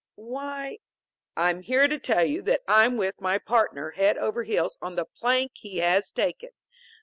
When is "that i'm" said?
2.41-2.97